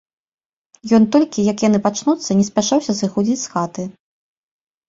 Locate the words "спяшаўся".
2.49-2.97